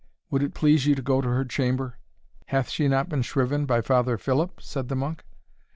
Would 0.31 0.41
it 0.41 0.55
please 0.55 0.87
you 0.87 0.95
to 0.95 1.01
go 1.03 1.21
to 1.21 1.27
her 1.29 1.45
chamber?" 1.45 1.99
"Hath 2.47 2.69
she 2.71 2.87
not 2.87 3.07
been 3.07 3.21
shriven 3.21 3.67
by 3.67 3.81
Father 3.81 4.17
Philip?" 4.17 4.59
said 4.59 4.87
the 4.87 4.95
monk. 4.95 5.23